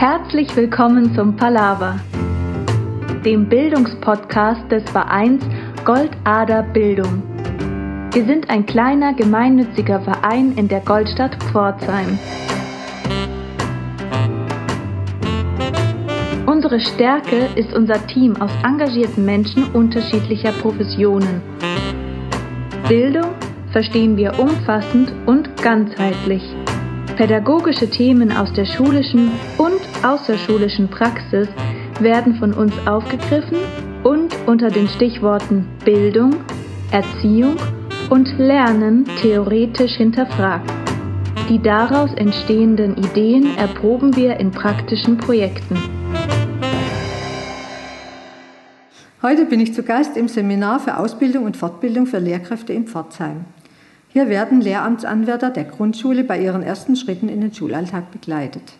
[0.00, 2.00] Herzlich willkommen zum Palaver,
[3.22, 5.44] dem Bildungspodcast des Vereins
[5.84, 7.22] Goldader Bildung.
[8.10, 12.18] Wir sind ein kleiner gemeinnütziger Verein in der Goldstadt Pforzheim.
[16.46, 21.42] Unsere Stärke ist unser Team aus engagierten Menschen unterschiedlicher Professionen.
[22.88, 23.34] Bildung
[23.70, 26.42] verstehen wir umfassend und ganzheitlich.
[27.20, 31.48] Pädagogische Themen aus der schulischen und außerschulischen Praxis
[32.00, 33.58] werden von uns aufgegriffen
[34.04, 36.36] und unter den Stichworten Bildung,
[36.90, 37.56] Erziehung
[38.08, 40.72] und Lernen theoretisch hinterfragt.
[41.50, 45.76] Die daraus entstehenden Ideen erproben wir in praktischen Projekten.
[49.20, 53.44] Heute bin ich zu Gast im Seminar für Ausbildung und Fortbildung für Lehrkräfte in Pforzheim.
[54.12, 58.72] Hier werden Lehramtsanwärter der Grundschule bei ihren ersten Schritten in den Schulalltag begleitet.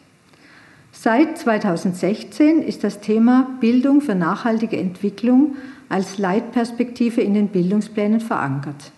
[0.91, 5.55] Seit 2016 ist das Thema Bildung für nachhaltige Entwicklung
[5.89, 8.91] als Leitperspektive in den Bildungsplänen verankert.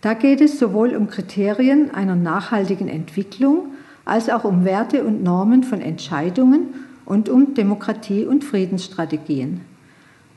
[0.00, 3.72] Da geht es sowohl um Kriterien einer nachhaltigen Entwicklung
[4.06, 9.60] als auch um Werte und Normen von Entscheidungen und um Demokratie- und Friedensstrategien.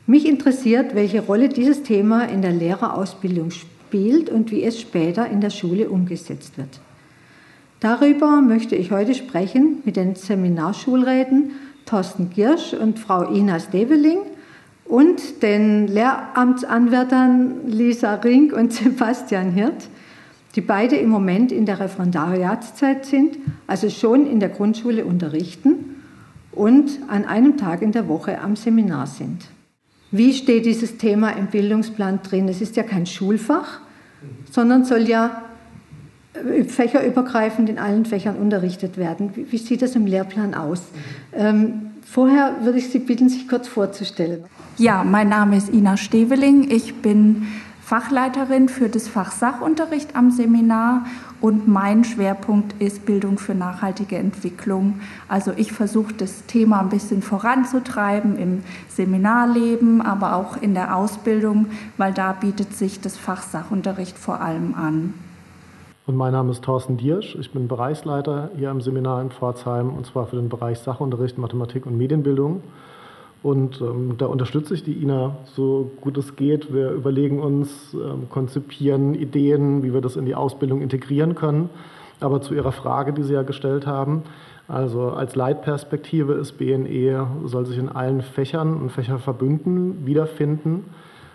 [0.08, 5.42] Mich interessiert, welche Rolle dieses Thema in der Lehrerausbildung spielt und wie es später in
[5.42, 6.80] der Schule umgesetzt wird.
[7.80, 11.52] Darüber möchte ich heute sprechen mit den Seminarschulräten
[11.86, 14.20] Thorsten Girsch und Frau Ina Steveling
[14.86, 19.90] und den Lehramtsanwärtern Lisa Rink und Sebastian Hirt,
[20.56, 26.04] die beide im Moment in der Referendariatszeit sind, also schon in der Grundschule unterrichten
[26.52, 29.48] und an einem Tag in der Woche am Seminar sind.
[30.12, 32.50] Wie steht dieses Thema im Bildungsplan drin?
[32.50, 33.80] Es ist ja kein Schulfach,
[34.52, 35.44] sondern soll ja
[36.68, 39.32] fächerübergreifend in allen Fächern unterrichtet werden.
[39.36, 40.84] Wie, sieht das im Lehrplan aus?
[41.34, 44.44] Ähm, vorher würde ich Sie bitten, sich kurz vorzustellen.
[44.78, 46.70] Ja, mein Name ist Ina Steveling.
[46.72, 47.48] Ich bin
[47.92, 51.04] Fachleiterin für das Fach Sachunterricht am Seminar
[51.42, 55.02] und mein Schwerpunkt ist Bildung für nachhaltige Entwicklung.
[55.28, 61.66] Also ich versuche das Thema ein bisschen voranzutreiben im Seminarleben, aber auch in der Ausbildung,
[61.98, 65.14] weil da bietet sich das Fach Sachunterricht vor allem an.
[66.06, 67.36] Und mein Name ist Thorsten Diersch.
[67.36, 71.86] Ich bin Bereichsleiter hier am Seminar in Pforzheim und zwar für den Bereich Sachunterricht, Mathematik
[71.86, 72.64] und Medienbildung.
[73.44, 76.72] Und ähm, da unterstütze ich die INA so gut es geht.
[76.74, 81.70] Wir überlegen uns, ähm, konzipieren Ideen, wie wir das in die Ausbildung integrieren können.
[82.20, 84.24] Aber zu Ihrer Frage, die Sie ja gestellt haben,
[84.68, 90.86] also als Leitperspektive ist BNE, soll sich in allen Fächern und Fächerverbünden wiederfinden.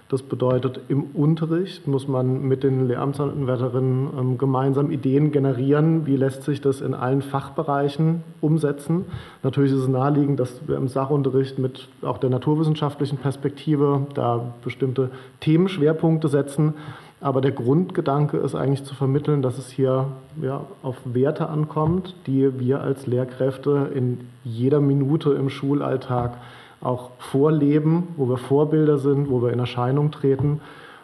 [0.09, 6.45] Das bedeutet, im Unterricht muss man mit den Lehramtsanwärterinnen ähm, gemeinsam Ideen generieren, wie lässt
[6.45, 9.07] sich das in allen Fachbereichen umsetzen.
[9.43, 15.11] Natürlich ist es naheliegend, dass wir im Sachunterricht mit auch der naturwissenschaftlichen Perspektive da bestimmte
[15.41, 16.75] Themenschwerpunkte setzen.
[17.21, 20.07] Aber der Grundgedanke ist eigentlich zu vermitteln, dass es hier
[20.41, 26.37] ja, auf Werte ankommt, die wir als Lehrkräfte in jeder Minute im Schulalltag
[26.81, 30.61] auch vorleben, wo wir Vorbilder sind, wo wir in Erscheinung treten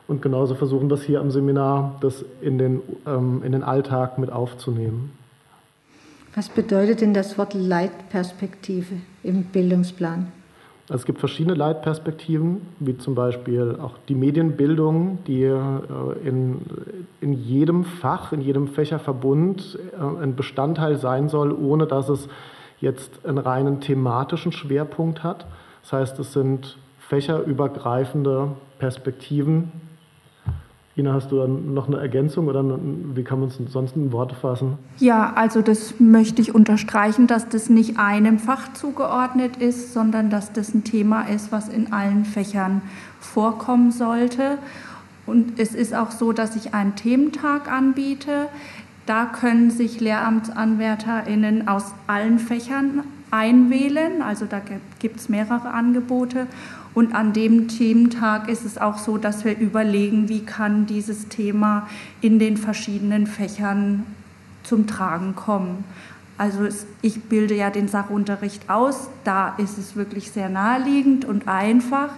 [0.09, 4.31] und genauso versuchen das hier am Seminar, das in den, ähm, in den Alltag mit
[4.31, 5.13] aufzunehmen.
[6.35, 10.33] Was bedeutet denn das Wort Leitperspektive im Bildungsplan?
[10.89, 15.59] Also es gibt verschiedene Leitperspektiven, wie zum Beispiel auch die Medienbildung, die äh,
[16.25, 16.61] in,
[17.21, 22.29] in jedem Fach, in jedem Fächerverbund äh, ein Bestandteil sein soll, ohne dass es
[22.83, 25.47] jetzt einen reinen thematischen Schwerpunkt hat.
[25.83, 28.49] Das heißt, es sind fächerübergreifende
[28.79, 29.73] Perspektiven.
[30.95, 34.35] Ina, hast du dann noch eine Ergänzung oder wie kann man es sonst in Worte
[34.35, 34.77] fassen?
[34.99, 40.53] Ja, also das möchte ich unterstreichen, dass das nicht einem Fach zugeordnet ist, sondern dass
[40.53, 42.83] das ein Thema ist, was in allen Fächern
[43.21, 44.59] vorkommen sollte.
[45.25, 48.49] Und es ist auch so, dass ich einen Thementag anbiete.
[49.07, 54.23] Da können sich LehramtsanwärterInnen aus allen Fächern einwählen.
[54.23, 54.61] Also da
[55.01, 56.47] gibt es mehrere Angebote.
[56.95, 61.89] Und an dem Thementag ist es auch so, dass wir überlegen, wie kann dieses Thema
[62.21, 64.05] in den verschiedenen Fächern
[64.63, 65.85] zum Tragen kommen.
[66.39, 66.67] Also
[67.03, 72.11] ich bilde ja den Sachunterricht aus, da ist es wirklich sehr naheliegend und einfach,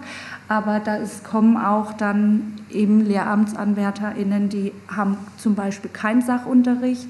[0.47, 7.07] aber da ist, kommen auch dann eben LehramtsanwärterInnen, die haben zum Beispiel keinen Sachunterricht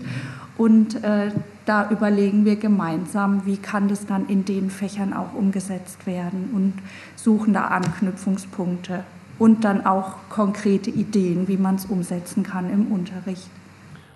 [0.57, 1.31] und äh,
[1.65, 6.73] da überlegen wir gemeinsam, wie kann das dann in den Fächern auch umgesetzt werden und
[7.15, 9.03] suchen da Anknüpfungspunkte
[9.37, 13.49] und dann auch konkrete Ideen, wie man es umsetzen kann im Unterricht.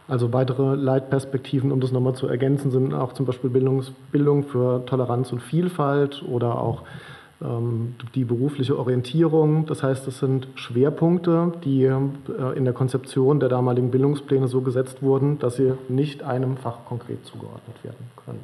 [0.07, 4.83] Also weitere Leitperspektiven, um das nochmal zu ergänzen, sind auch zum Beispiel Bildungs Bildung für
[4.85, 6.83] Toleranz und Vielfalt oder auch
[7.41, 9.65] die berufliche Orientierung.
[9.65, 11.97] Das heißt, es sind Schwerpunkte, die äh,
[12.55, 17.25] in der Konzeption der damaligen Bildungspläne so gesetzt wurden, dass sie nicht einem Fach konkret
[17.25, 18.39] zugeordnet werden können.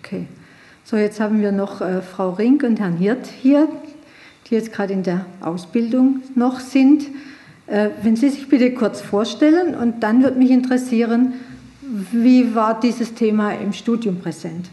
[0.00, 0.26] Okay.
[0.84, 3.68] So, jetzt haben wir noch äh, Frau Rink und Herrn Hirt hier,
[4.46, 7.04] die jetzt gerade in der Ausbildung noch sind.
[7.68, 11.34] Äh, wenn Sie sich bitte kurz vorstellen und dann würde mich interessieren,
[12.12, 14.68] wie war dieses Thema im Studium präsent?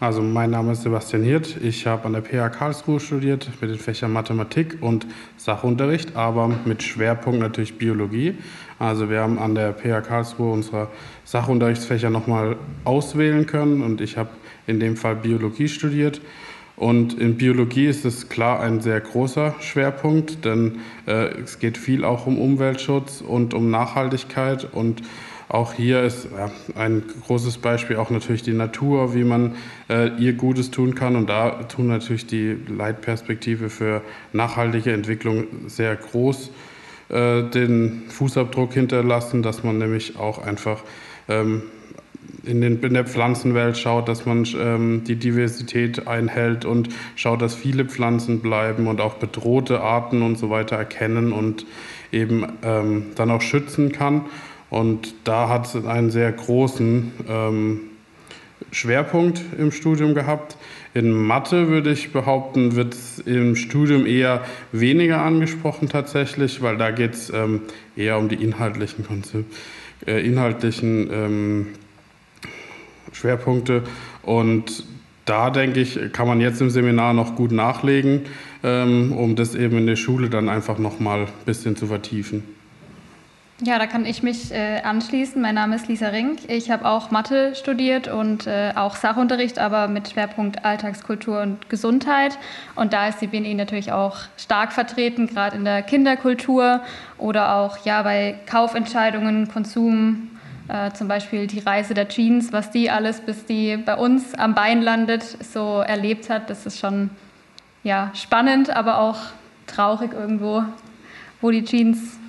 [0.00, 1.58] Also mein Name ist Sebastian Hirt.
[1.62, 5.06] Ich habe an der PH Karlsruhe studiert mit den Fächern Mathematik und
[5.36, 8.38] Sachunterricht, aber mit Schwerpunkt natürlich Biologie.
[8.78, 10.88] Also wir haben an der PH Karlsruhe unsere
[11.26, 14.30] Sachunterrichtsfächer nochmal auswählen können und ich habe
[14.66, 16.22] in dem Fall Biologie studiert.
[16.76, 22.06] Und in Biologie ist es klar ein sehr großer Schwerpunkt, denn äh, es geht viel
[22.06, 25.02] auch um Umweltschutz und um Nachhaltigkeit und
[25.50, 29.56] auch hier ist ja, ein großes Beispiel auch natürlich die Natur, wie man
[29.88, 31.16] äh, ihr Gutes tun kann.
[31.16, 34.02] Und da tun natürlich die Leitperspektive für
[34.32, 36.50] nachhaltige Entwicklung sehr groß
[37.08, 40.84] äh, den Fußabdruck hinterlassen, dass man nämlich auch einfach
[41.28, 41.62] ähm,
[42.44, 47.56] in, den, in der Pflanzenwelt schaut, dass man ähm, die Diversität einhält und schaut, dass
[47.56, 51.66] viele Pflanzen bleiben und auch bedrohte Arten und so weiter erkennen und
[52.12, 54.26] eben ähm, dann auch schützen kann.
[54.70, 57.80] Und da hat es einen sehr großen ähm,
[58.72, 60.56] Schwerpunkt im Studium gehabt.
[60.94, 66.90] In Mathe würde ich behaupten, wird es im Studium eher weniger angesprochen tatsächlich, weil da
[66.90, 67.62] geht es ähm,
[67.96, 69.52] eher um die inhaltlichen, Konzept,
[70.06, 71.66] äh, inhaltlichen ähm,
[73.12, 73.82] Schwerpunkte.
[74.22, 74.84] Und
[75.24, 78.22] da denke ich, kann man jetzt im Seminar noch gut nachlegen,
[78.62, 82.59] ähm, um das eben in der Schule dann einfach nochmal ein bisschen zu vertiefen.
[83.62, 85.40] Ja, da kann ich mich äh, anschließen.
[85.42, 86.48] Mein Name ist Lisa Rink.
[86.48, 92.38] Ich habe auch Mathe studiert und äh, auch Sachunterricht, aber mit Schwerpunkt Alltagskultur und Gesundheit.
[92.74, 96.80] Und da ist die BNE natürlich auch stark vertreten, gerade in der Kinderkultur
[97.18, 100.30] oder auch ja bei Kaufentscheidungen, Konsum,
[100.68, 104.54] äh, zum Beispiel die Reise der Jeans, was die alles, bis die bei uns am
[104.54, 106.48] Bein landet, so erlebt hat.
[106.48, 107.10] Das ist schon
[107.82, 109.18] ja spannend, aber auch
[109.66, 110.64] traurig irgendwo,
[111.42, 112.19] wo die Jeans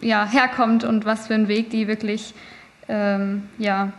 [0.00, 2.34] ja, herkommt und was für einen Weg die wirklich
[2.88, 3.92] ähm, ja,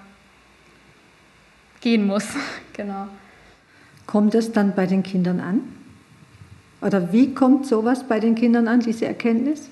[1.82, 2.28] gehen muss.
[2.74, 3.08] genau.
[4.06, 5.62] Kommt es dann bei den Kindern an?
[6.82, 9.70] Oder wie kommt sowas bei den Kindern an, diese Erkenntnis?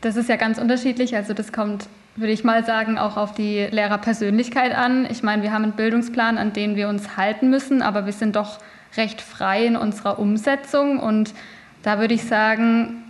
[0.00, 1.16] Das ist ja ganz unterschiedlich.
[1.16, 5.06] Also das kommt, würde ich mal sagen, auch auf die Lehrerpersönlichkeit an.
[5.10, 8.36] Ich meine, wir haben einen Bildungsplan, an den wir uns halten müssen, aber wir sind
[8.36, 8.60] doch
[8.96, 11.00] recht frei in unserer Umsetzung.
[11.00, 11.34] Und
[11.82, 13.02] da würde ich sagen,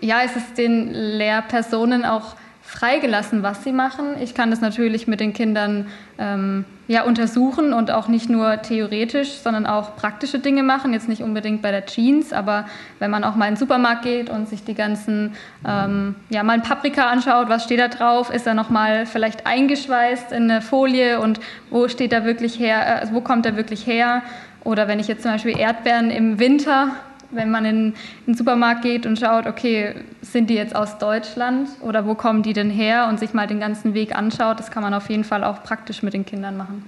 [0.00, 2.36] ja, es ist den Lehrpersonen auch
[2.68, 4.20] freigelassen, was sie machen.
[4.20, 5.86] Ich kann das natürlich mit den Kindern
[6.18, 10.92] ähm, ja, untersuchen und auch nicht nur theoretisch, sondern auch praktische Dinge machen.
[10.92, 12.66] Jetzt nicht unbedingt bei der Jeans, aber
[12.98, 15.32] wenn man auch mal in den Supermarkt geht und sich die ganzen,
[15.66, 18.28] ähm, ja, mal ein Paprika anschaut, was steht da drauf?
[18.28, 21.40] Ist er nochmal vielleicht eingeschweißt in eine Folie und
[21.70, 24.20] wo steht er wirklich her, äh, wo kommt er wirklich her?
[24.62, 26.90] Oder wenn ich jetzt zum Beispiel Erdbeeren im Winter
[27.30, 27.94] wenn man in,
[28.26, 32.52] den Supermarkt geht und schaut, okay, sind die jetzt aus Deutschland oder wo kommen die
[32.52, 35.44] denn her und sich mal den ganzen Weg anschaut, das kann man auf jeden Fall
[35.44, 36.84] auch praktisch mit den Kindern machen.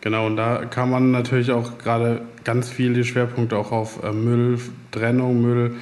[0.00, 5.40] Genau, und da kann man natürlich auch gerade ganz viele Schwerpunkte auch auf äh, Mülltrennung,
[5.40, 5.76] Müll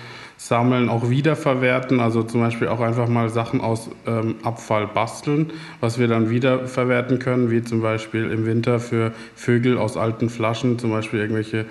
[0.47, 2.01] sammeln, auch wiederverwerten.
[2.01, 7.19] Also zum Beispiel auch einfach mal Sachen aus ähm, Abfall basteln, was wir dann wiederverwerten
[7.19, 11.67] können, wie zum Beispiel im Winter für Vögel aus alten Flaschen, zum Beispiel irgendwelche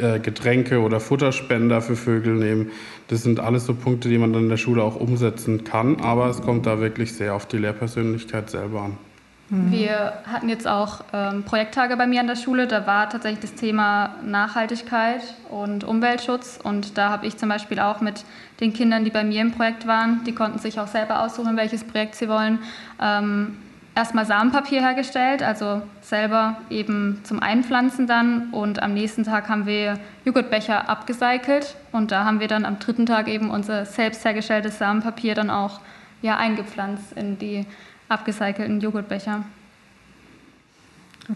[0.00, 2.70] äh, Getränke oder Futterspender für Vögel nehmen.
[3.08, 6.28] Das sind alles so Punkte, die man dann in der Schule auch umsetzen kann, aber
[6.28, 9.09] es kommt da wirklich sehr auf die Lehrpersönlichkeit selber an.
[9.50, 9.72] Mhm.
[9.72, 12.66] Wir hatten jetzt auch ähm, Projekttage bei mir an der Schule.
[12.66, 16.58] Da war tatsächlich das Thema Nachhaltigkeit und Umweltschutz.
[16.62, 18.24] Und da habe ich zum Beispiel auch mit
[18.60, 21.82] den Kindern, die bei mir im Projekt waren, die konnten sich auch selber aussuchen, welches
[21.84, 22.60] Projekt sie wollen,
[23.00, 23.56] ähm,
[23.94, 28.50] erstmal Samenpapier hergestellt, also selber eben zum Einpflanzen dann.
[28.52, 33.06] Und am nächsten Tag haben wir Joghurtbecher abgecycelt und da haben wir dann am dritten
[33.06, 35.80] Tag eben unser selbst hergestelltes Samenpapier dann auch
[36.22, 37.66] ja, eingepflanzt in die
[38.10, 39.44] abgecycelten Joghurtbecher.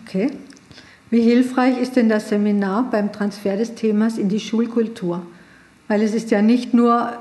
[0.02, 0.30] Okay.
[1.10, 5.22] Wie hilfreich ist denn das Seminar beim Transfer des Themas in die Schulkultur?
[5.86, 7.12] Weil es ist ja nicht nur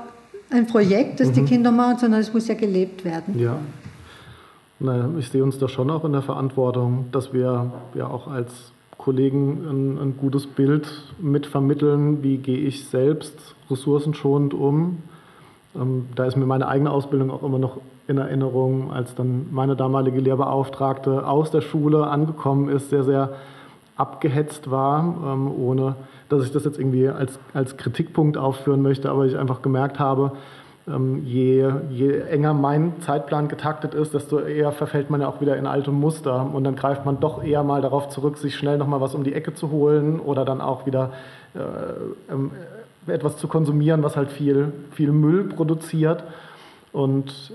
[0.50, 1.32] ein Projekt, das mhm.
[1.34, 3.38] die Kinder machen, sondern es muss ja gelebt werden.
[3.38, 3.58] Ja,
[5.18, 9.64] ich sehe uns da schon auch in der Verantwortung, dass wir ja auch als Kollegen
[9.68, 10.88] ein, ein gutes Bild
[11.20, 15.02] mitvermitteln, wie gehe ich selbst ressourcenschonend um,
[15.76, 19.76] Ähm, da ist mir meine eigene Ausbildung auch immer noch in Erinnerung, als dann meine
[19.76, 23.30] damalige Lehrbeauftragte aus der Schule angekommen ist, sehr, sehr
[23.96, 25.96] abgehetzt war, ähm, ohne
[26.28, 30.32] dass ich das jetzt irgendwie als, als Kritikpunkt aufführen möchte, aber ich einfach gemerkt habe,
[30.86, 35.56] ähm, je, je enger mein Zeitplan getaktet ist, desto eher verfällt man ja auch wieder
[35.56, 39.00] in alte Muster und dann greift man doch eher mal darauf zurück, sich schnell nochmal
[39.00, 41.12] was um die Ecke zu holen oder dann auch wieder
[41.54, 42.50] äh, ähm,
[43.06, 46.24] etwas zu konsumieren, was halt viel, viel Müll produziert.
[46.92, 47.52] Und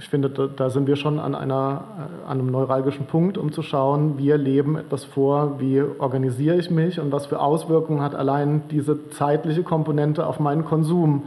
[0.00, 3.60] ich finde, da, sind wir schon an, einer, äh, an einem neuralgischen Punkt, um zu
[3.60, 8.62] schauen, wir leben etwas vor, wie organisiere ich mich und was für Auswirkungen hat allein
[8.70, 11.24] diese zeitliche Komponente auf meinen Konsum.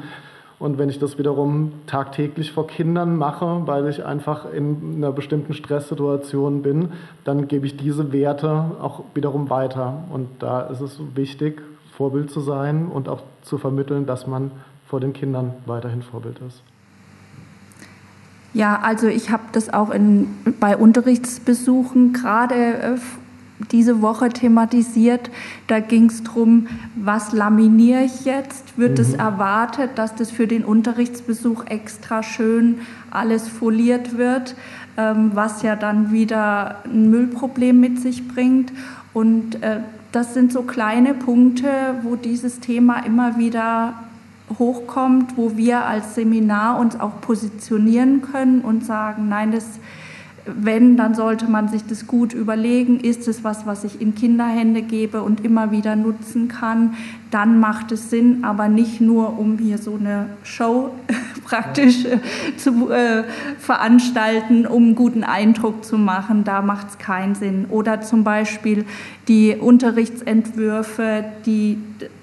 [0.58, 5.54] Und wenn ich das wiederum tagtäglich vor Kindern mache, weil ich einfach in einer bestimmten
[5.54, 6.94] Stresssituation bin,
[7.26, 10.06] dann gebe ich diese Werte auch wiederum weiter.
[10.12, 11.62] Und da ist es wichtig,
[11.92, 14.50] Vorbild zu sein und auch zu vermitteln, dass man
[14.88, 16.64] vor den Kindern weiterhin Vorbild ist.
[18.54, 20.28] Ja, also ich habe das auch in,
[20.60, 22.98] bei Unterrichtsbesuchen gerade äh,
[23.72, 25.32] diese Woche thematisiert.
[25.68, 28.78] Da ging es darum, was laminiere ich jetzt?
[28.78, 29.20] Wird es mhm.
[29.20, 32.80] erwartet, dass das für den Unterrichtsbesuch extra schön
[33.10, 34.56] alles foliert wird,
[34.98, 38.72] ähm, was ja dann wieder ein Müllproblem mit sich bringt?
[39.14, 39.80] Und äh,
[40.12, 43.96] das sind so kleine Punkte, wo dieses Thema immer wieder
[44.60, 49.66] hochkommt, wo wir als Seminar uns auch positionieren können und sagen, nein, das
[50.46, 54.82] wenn, dann sollte man sich das gut überlegen, ist es was, was ich in Kinderhände
[54.82, 56.96] gebe und immer wieder nutzen kann,
[57.32, 60.92] dann macht es Sinn, aber nicht nur, um hier so eine Show
[61.46, 62.20] praktisch äh,
[62.58, 63.24] zu äh,
[63.58, 67.66] veranstalten, um einen guten Eindruck zu machen, da macht es keinen Sinn.
[67.70, 68.86] Oder zum Beispiel
[69.28, 71.78] die Unterrichtsentwürfe, die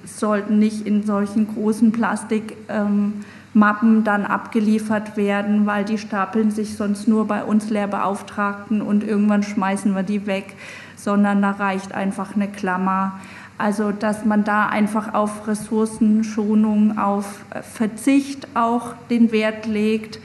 [0.05, 3.15] sollten nicht in solchen großen Plastik ähm,
[3.53, 9.43] Mappen dann abgeliefert werden, weil die stapeln sich sonst nur bei uns Lehrbeauftragten und irgendwann
[9.43, 10.55] schmeißen wir die weg,
[10.97, 13.19] sondern da reicht einfach eine Klammer.
[13.59, 20.21] Also dass man da einfach auf Ressourcenschonung, auf Verzicht auch den Wert legt.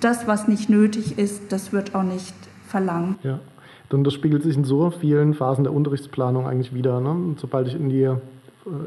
[0.00, 2.34] Das, was nicht nötig ist, das wird auch nicht
[2.68, 3.18] verlangt.
[3.22, 3.38] Ja,
[3.90, 7.00] und das spiegelt sich in so vielen Phasen der Unterrichtsplanung eigentlich wieder.
[7.00, 7.36] Ne?
[7.38, 8.10] Sobald ich in die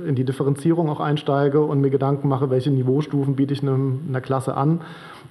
[0.05, 4.55] in die Differenzierung auch einsteige und mir Gedanken mache, welche Niveaustufen biete ich einer Klasse
[4.55, 4.81] an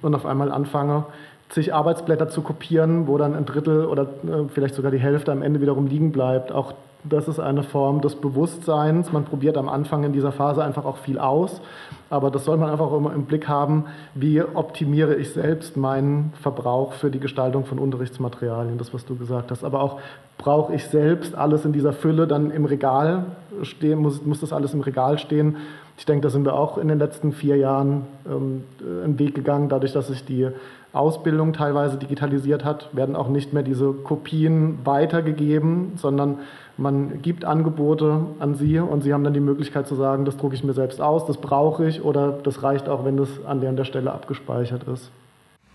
[0.01, 1.05] und auf einmal anfange,
[1.49, 5.41] zig Arbeitsblätter zu kopieren, wo dann ein Drittel oder äh, vielleicht sogar die Hälfte am
[5.41, 6.51] Ende wiederum liegen bleibt.
[6.51, 9.11] Auch das ist eine Form des Bewusstseins.
[9.13, 11.61] Man probiert am Anfang in dieser Phase einfach auch viel aus.
[12.09, 16.93] Aber das soll man einfach immer im Blick haben, wie optimiere ich selbst meinen Verbrauch
[16.93, 19.63] für die Gestaltung von Unterrichtsmaterialien, das, was du gesagt hast.
[19.63, 19.99] Aber auch
[20.37, 23.25] brauche ich selbst alles in dieser Fülle dann im Regal
[23.61, 25.57] stehen, muss, muss das alles im Regal stehen.
[25.97, 28.63] Ich denke, da sind wir auch in den letzten vier Jahren ähm,
[29.03, 30.47] einen Weg gegangen, dadurch, dass sich die
[30.91, 36.39] Ausbildung teilweise digitalisiert hat, werden auch nicht mehr diese Kopien weitergegeben, sondern
[36.79, 40.55] man gibt Angebote an Sie und Sie haben dann die Möglichkeit zu sagen, das drucke
[40.55, 43.69] ich mir selbst aus, das brauche ich oder das reicht auch, wenn das an der,
[43.69, 45.11] an der Stelle abgespeichert ist.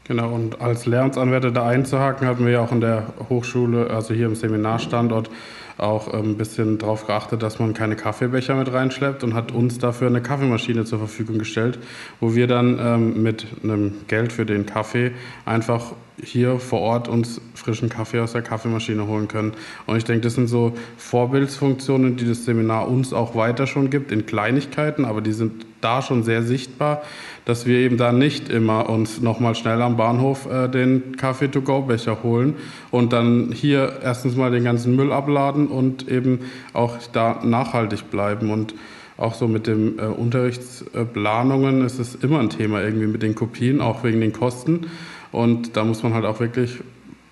[0.04, 4.26] Genau, und als Lehramtsanwärter da einzuhaken, hatten wir ja auch in der Hochschule, also hier
[4.26, 5.30] im Seminarstandort,
[5.78, 9.78] auch ähm, ein bisschen darauf geachtet, dass man keine Kaffeebecher mit reinschleppt und hat uns
[9.78, 11.78] dafür eine Kaffeemaschine zur Verfügung gestellt,
[12.20, 15.12] wo wir dann ähm, mit einem Geld für den Kaffee
[15.44, 19.52] einfach hier vor Ort uns frischen Kaffee aus der Kaffeemaschine holen können.
[19.86, 24.12] Und ich denke, das sind so Vorbildsfunktionen, die das Seminar uns auch weiter schon gibt,
[24.12, 27.02] in Kleinigkeiten, aber die sind da schon sehr sichtbar,
[27.44, 32.54] dass wir eben da nicht immer uns nochmal schnell am Bahnhof äh, den Kaffee-to-go-Becher holen
[32.90, 36.40] und dann hier erstens mal den ganzen Müll abladen und eben
[36.72, 38.50] auch da nachhaltig bleiben.
[38.50, 38.74] Und
[39.16, 43.80] auch so mit den äh, Unterrichtsplanungen ist es immer ein Thema irgendwie mit den Kopien,
[43.80, 44.86] auch wegen den Kosten.
[45.30, 46.78] Und da muss man halt auch wirklich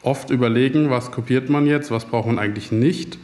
[0.03, 3.19] oft überlegen, was kopiert man jetzt, was braucht man eigentlich nicht.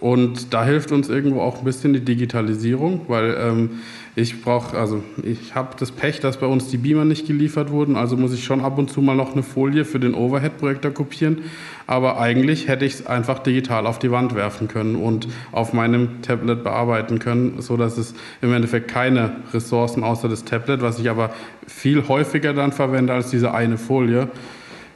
[0.00, 3.70] Und da hilft uns irgendwo auch ein bisschen die Digitalisierung, weil ähm,
[4.18, 7.94] ich brauche, also ich habe das Pech, dass bei uns die Beamer nicht geliefert wurden,
[7.94, 11.42] also muss ich schon ab und zu mal noch eine Folie für den Overhead-Projektor kopieren.
[11.86, 16.20] Aber eigentlich hätte ich es einfach digital auf die Wand werfen können und auf meinem
[16.22, 21.08] Tablet bearbeiten können, so dass es im Endeffekt keine Ressourcen außer das Tablet, was ich
[21.08, 21.30] aber
[21.68, 24.28] viel häufiger dann verwende als diese eine Folie.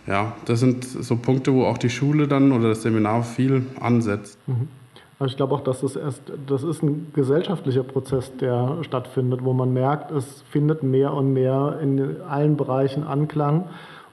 [0.08, 4.36] Ja, das sind so Punkte, wo auch die Schule dann oder das Seminar viel ansetzt.
[4.48, 4.81] Mhm.
[5.22, 9.52] Aber ich glaube auch, dass das erst, das ist ein gesellschaftlicher Prozess, der stattfindet, wo
[9.52, 13.66] man merkt, es findet mehr und mehr in allen Bereichen Anklang.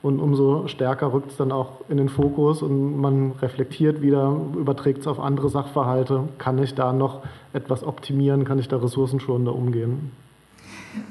[0.04, 5.00] Und umso stärker rückt es dann auch in den Fokus und man reflektiert wieder, überträgt
[5.00, 6.30] es auf andere Sachverhalte.
[6.38, 7.24] Kann ich da noch
[7.54, 8.46] etwas optimieren?
[8.46, 10.12] Kann ich da ressourcenschonender umgehen?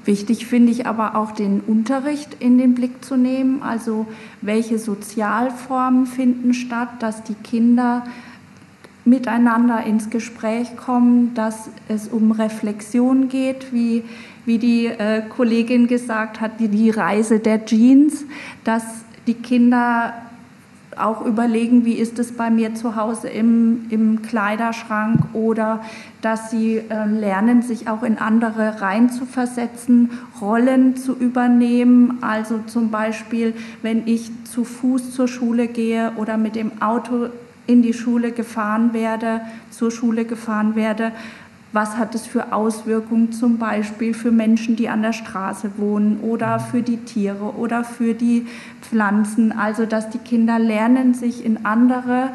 [0.04, 4.06] Wichtig finde ich aber auch den Unterricht in den Blick zu nehmen, also
[4.42, 8.04] welche Sozialformen finden statt, dass die Kinder
[9.08, 14.04] miteinander ins Gespräch kommen, dass es um Reflexion geht, wie,
[14.44, 18.24] wie die äh, Kollegin gesagt hat, die, die Reise der Jeans,
[18.64, 18.84] dass
[19.26, 20.14] die Kinder
[20.96, 25.80] auch überlegen, wie ist es bei mir zu Hause im, im Kleiderschrank oder
[26.22, 30.10] dass sie äh, lernen, sich auch in andere reinzuversetzen,
[30.40, 32.18] Rollen zu übernehmen.
[32.20, 37.28] Also zum Beispiel, wenn ich zu Fuß zur Schule gehe oder mit dem Auto
[37.68, 41.12] in die Schule gefahren werde, zur Schule gefahren werde,
[41.72, 46.58] was hat es für Auswirkungen zum Beispiel für Menschen, die an der Straße wohnen oder
[46.58, 48.46] für die Tiere oder für die
[48.80, 49.52] Pflanzen.
[49.52, 52.30] Also dass die Kinder lernen, sich in andere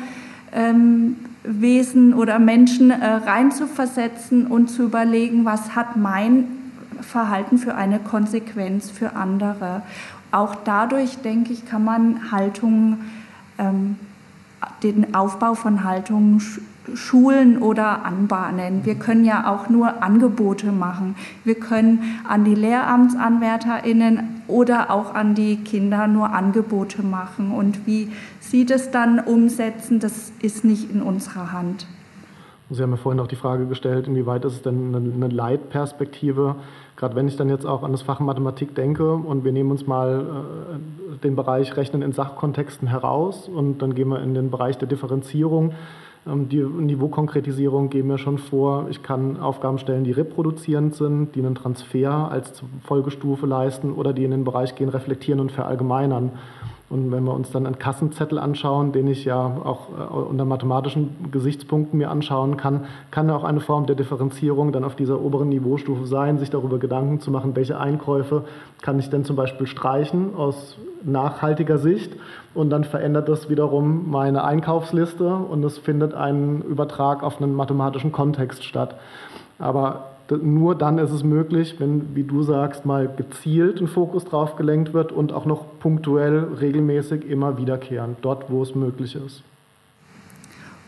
[0.54, 6.46] ähm, Wesen oder Menschen äh, reinzuversetzen und zu überlegen, was hat mein
[7.02, 9.82] Verhalten für eine Konsequenz für andere.
[10.32, 13.12] Auch dadurch, denke ich, kann man Haltungen,
[13.58, 13.98] ähm,
[14.84, 16.42] den Aufbau von Haltungen
[16.94, 18.86] schulen oder anbahnen.
[18.86, 21.16] Wir können ja auch nur Angebote machen.
[21.44, 27.52] Wir können an die Lehramtsanwärterinnen oder auch an die Kinder nur Angebote machen.
[27.52, 31.88] Und wie sie das dann umsetzen, das ist nicht in unserer Hand.
[32.70, 36.56] Sie haben ja vorhin auch die Frage gestellt, inwieweit ist es denn eine Leitperspektive,
[36.96, 39.88] gerade wenn ich dann jetzt auch an das Fach Mathematik denke und wir nehmen uns
[39.88, 40.26] mal
[41.14, 44.88] äh, den Bereich Rechnen in Sachkontexten heraus und dann gehen wir in den Bereich der
[44.88, 45.74] Differenzierung
[46.26, 51.40] ähm, die Niveaukonkretisierung geben mir schon vor, ich kann Aufgaben stellen, die reproduzierend sind, die
[51.40, 56.32] einen Transfer als Folgestufe leisten oder die in den Bereich gehen, reflektieren und verallgemeinern.
[56.94, 61.32] Und wenn wir uns dann einen Kassenzettel anschauen, den ich ja auch äh, unter mathematischen
[61.32, 66.06] Gesichtspunkten mir anschauen kann, kann auch eine Form der Differenzierung dann auf dieser oberen Niveaustufe
[66.06, 68.44] sein, sich darüber Gedanken zu machen, welche Einkäufe
[68.84, 72.14] kann ich denn zum Beispiel streichen aus nachhaltiger Sicht
[72.54, 78.12] und dann verändert das wiederum meine Einkaufsliste und es findet ein Übertrag auf einen mathematischen
[78.12, 78.98] Kontext statt.
[79.58, 84.56] Aber nur dann ist es möglich, wenn, wie du sagst, mal gezielt ein Fokus drauf
[84.56, 89.44] gelenkt wird und auch noch punktuell, regelmäßig immer wiederkehrend, dort, wo es möglich ist.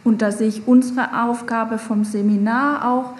[0.03, 3.13] Und da sehe ich unsere Aufgabe vom Seminar auch,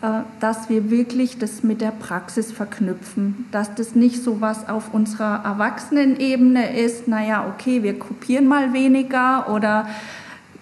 [0.00, 4.94] äh, dass wir wirklich das mit der Praxis verknüpfen, dass das nicht so was auf
[4.94, 9.88] unserer Erwachsenenebene ist, naja, okay, wir kopieren mal weniger oder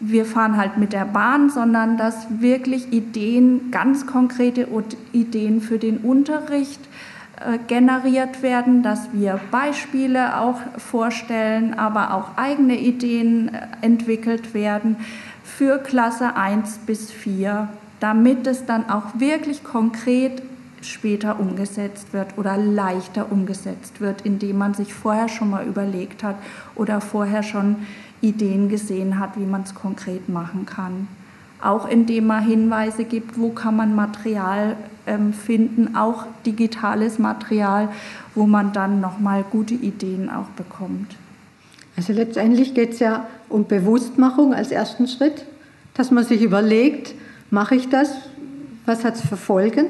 [0.01, 4.69] wir fahren halt mit der Bahn, sondern dass wirklich Ideen, ganz konkrete
[5.13, 6.81] Ideen für den Unterricht
[7.41, 14.97] äh, generiert werden, dass wir Beispiele auch vorstellen, aber auch eigene Ideen äh, entwickelt werden
[15.43, 17.69] für Klasse 1 bis 4,
[18.01, 20.43] damit es dann auch wirklich konkret
[20.83, 26.37] später umgesetzt wird oder leichter umgesetzt wird, indem man sich vorher schon mal überlegt hat
[26.75, 27.77] oder vorher schon
[28.21, 31.09] Ideen gesehen hat, wie man es konkret machen kann.
[31.61, 34.77] Auch indem man Hinweise gibt, wo kann man Material
[35.07, 37.89] ähm, finden, auch digitales Material,
[38.35, 41.17] wo man dann nochmal gute Ideen auch bekommt.
[41.97, 45.47] Also letztendlich geht es ja um Bewusstmachung als ersten Schritt,
[45.95, 47.15] dass man sich überlegt,
[47.51, 48.11] mache ich das,
[48.85, 49.87] was hat es für Folgen,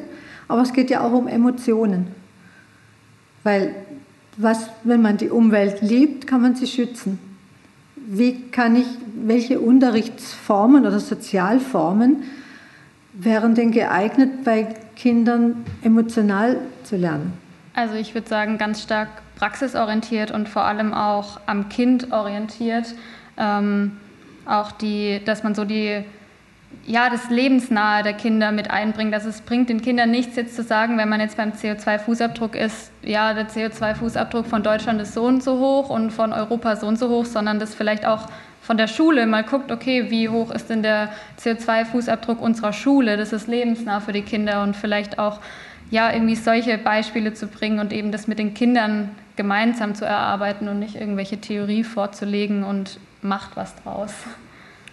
[0.46, 2.06] aber es geht ja auch um Emotionen.
[3.42, 3.74] Weil
[4.36, 7.18] was, wenn man die Umwelt liebt, kann man sie schützen
[8.06, 12.22] wie kann ich, welche Unterrichtsformen oder Sozialformen
[13.12, 17.32] wären denn geeignet, bei Kindern emotional zu lernen?
[17.74, 22.94] Also ich würde sagen, ganz stark praxisorientiert und vor allem auch am Kind orientiert.
[23.36, 23.92] Ähm,
[24.46, 26.04] auch die, dass man so die
[26.86, 29.12] ja, das Lebensnahe der Kinder mit einbringt.
[29.12, 32.92] Also es bringt den Kindern nichts jetzt zu sagen, wenn man jetzt beim CO2-Fußabdruck ist,
[33.02, 36.98] ja, der CO2-Fußabdruck von Deutschland ist so und so hoch und von Europa so und
[36.98, 38.28] so hoch, sondern das vielleicht auch
[38.62, 43.16] von der Schule mal guckt, okay, wie hoch ist denn der CO2-Fußabdruck unserer Schule?
[43.16, 45.40] Das ist lebensnah für die Kinder und vielleicht auch
[45.90, 50.68] ja, irgendwie solche Beispiele zu bringen und eben das mit den Kindern gemeinsam zu erarbeiten
[50.68, 54.12] und nicht irgendwelche Theorie vorzulegen und macht was draus.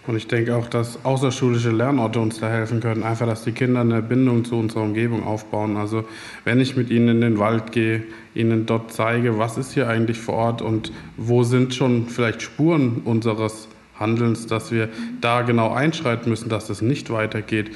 [0.05, 3.03] Und ich denke auch, dass außerschulische Lernorte uns da helfen können.
[3.03, 5.77] Einfach, dass die Kinder eine Bindung zu unserer Umgebung aufbauen.
[5.77, 6.03] Also
[6.43, 8.03] wenn ich mit ihnen in den Wald gehe,
[8.35, 13.01] ihnen dort zeige, was ist hier eigentlich vor Ort und wo sind schon vielleicht Spuren
[13.05, 14.89] unseres Handelns, dass wir
[15.21, 17.71] da genau einschreiten müssen, dass das nicht weitergeht.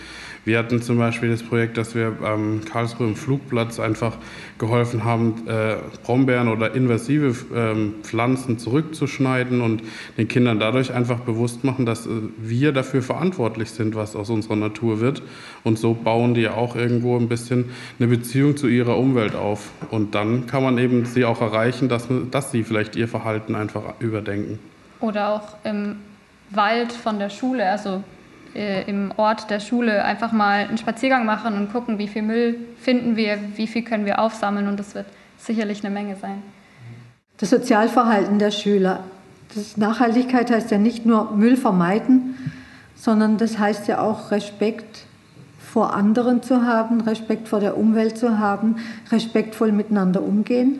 [0.47, 4.15] Wir hatten zum Beispiel das Projekt, dass wir am Karlsruhe im Flugplatz einfach
[4.57, 9.83] geholfen haben, äh, Brombeeren oder invasive ähm, Pflanzen zurückzuschneiden und
[10.17, 14.55] den Kindern dadurch einfach bewusst machen, dass äh, wir dafür verantwortlich sind, was aus unserer
[14.55, 15.21] Natur wird.
[15.65, 17.65] Und so bauen die auch irgendwo ein bisschen
[17.99, 19.71] eine Beziehung zu ihrer Umwelt auf.
[19.91, 23.99] Und dann kann man eben sie auch erreichen, dass, dass sie vielleicht ihr Verhalten einfach
[23.99, 24.59] überdenken.
[25.01, 25.97] Oder auch im
[26.51, 28.16] Wald von der Schule, also äh,
[28.53, 33.15] im Ort der Schule, einfach mal einen Spaziergang machen und gucken, wie viel Müll finden
[33.15, 35.05] wir, wie viel können wir aufsammeln und das wird
[35.37, 36.41] sicherlich eine Menge sein.
[37.37, 39.03] Das Sozialverhalten der Schüler.
[39.53, 42.35] Das Nachhaltigkeit heißt ja nicht nur Müll vermeiden,
[42.95, 45.05] sondern das heißt ja auch Respekt
[45.59, 48.77] vor anderen zu haben, Respekt vor der Umwelt zu haben,
[49.11, 50.79] respektvoll miteinander umgehen.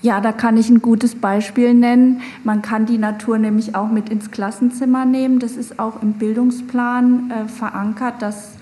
[0.00, 2.20] Ja, da kann ich ein gutes Beispiel nennen.
[2.44, 5.40] Man kann die Natur nämlich auch mit ins Klassenzimmer nehmen.
[5.40, 8.52] Das ist auch im Bildungsplan äh, verankert, dass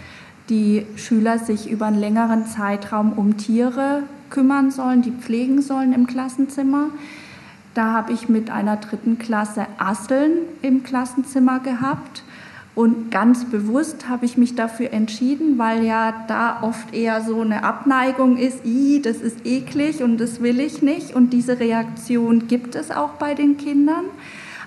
[0.48, 6.06] die Schüler sich über einen längeren Zeitraum um Tiere kümmern sollen, die pflegen sollen im
[6.06, 6.86] Klassenzimmer.
[7.74, 12.22] Da habe ich mit einer dritten Klasse Asseln im Klassenzimmer gehabt.
[12.76, 17.64] Und ganz bewusst habe ich mich dafür entschieden, weil ja da oft eher so eine
[17.64, 21.14] Abneigung ist, I, das ist eklig und das will ich nicht.
[21.14, 24.04] Und diese Reaktion gibt es auch bei den Kindern.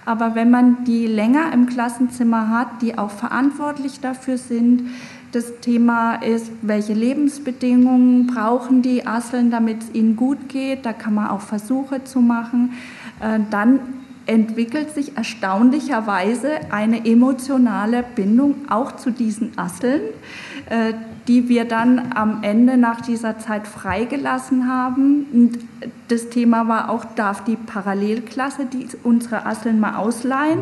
[0.07, 4.89] Aber wenn man die länger im Klassenzimmer hat, die auch verantwortlich dafür sind,
[5.31, 10.83] das Thema ist, welche Lebensbedingungen brauchen die Asseln, damit es ihnen gut geht.
[10.83, 12.73] Da kann man auch Versuche zu machen.
[13.19, 13.81] Äh, dann
[14.29, 20.01] entwickelt sich erstaunlicherweise eine emotionale Bindung auch zu diesen Asseln,
[20.69, 20.93] äh,
[21.27, 25.25] die wir dann am Ende nach dieser Zeit freigelassen haben.
[25.33, 25.59] Und
[26.09, 30.59] das Thema war auch, darf die Parallelklasse die unsere Asseln mal ausleihen?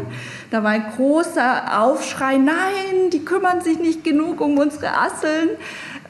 [0.50, 5.50] Da war ein großer Aufschrei, nein, die kümmern sich nicht genug um unsere Asseln.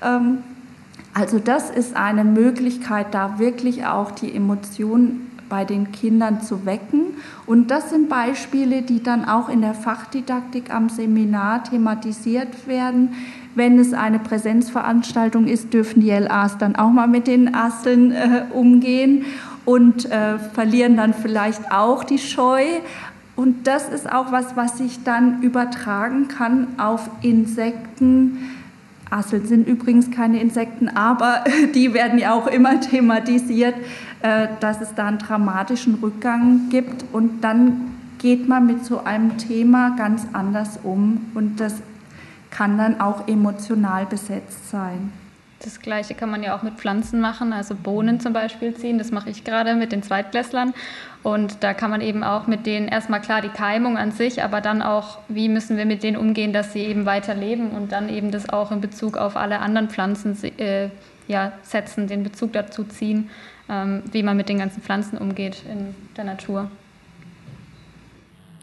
[0.03, 0.43] Ähm,
[1.15, 7.15] also das ist eine Möglichkeit, da wirklich auch die Emotionen bei den Kindern zu wecken.
[7.45, 13.13] Und das sind Beispiele, die dann auch in der Fachdidaktik am Seminar thematisiert werden.
[13.55, 18.43] Wenn es eine Präsenzveranstaltung ist, dürfen die LAs dann auch mal mit den Asseln äh,
[18.51, 19.25] umgehen
[19.65, 22.63] und äh, verlieren dann vielleicht auch die Scheu.
[23.35, 28.39] Und das ist auch was, was sich dann übertragen kann auf Insekten.
[29.09, 31.43] Asseln sind übrigens keine Insekten, aber
[31.75, 33.75] die werden ja auch immer thematisiert.
[34.21, 39.37] Äh, dass es da einen dramatischen Rückgang gibt und dann geht man mit so einem
[39.37, 41.75] Thema ganz anders um und das
[42.49, 45.13] kann dann auch emotional besetzt sein.
[45.63, 48.97] Das Gleiche kann man ja auch mit Pflanzen machen, also Bohnen zum Beispiel ziehen.
[48.97, 50.73] Das mache ich gerade mit den Zweitklässlern.
[51.23, 54.61] Und da kann man eben auch mit denen erstmal klar die Keimung an sich, aber
[54.61, 58.07] dann auch, wie müssen wir mit denen umgehen, dass sie eben weiter leben und dann
[58.09, 60.89] eben das auch in Bezug auf alle anderen Pflanzen äh,
[61.27, 63.29] ja, setzen, den Bezug dazu ziehen.
[63.69, 66.71] Ähm, wie man mit den ganzen Pflanzen umgeht in der Natur.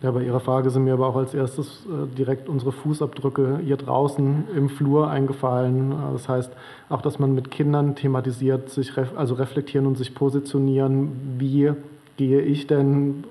[0.05, 3.79] Ja, bei Ihrer Frage sind mir aber auch als erstes äh, direkt unsere Fußabdrücke hier
[3.79, 5.93] draußen im Flur eingefallen.
[5.93, 6.53] Äh, das heißt,
[6.91, 11.73] auch, dass man mit Kindern thematisiert, sich also reflektieren und sich positionieren, wie
[12.19, 13.25] gehe ich denn